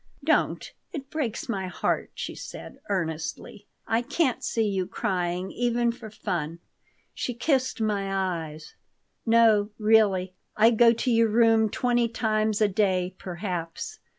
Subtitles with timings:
[0.23, 0.73] "Don't.
[0.91, 3.67] It breaks my heart," she said, earnestly.
[3.87, 6.57] "I can't see you crying even for fun."
[7.13, 8.11] She kissed my
[8.47, 8.73] eyes.
[9.27, 13.99] "No, really, I go to your room twenty times a day, perhaps.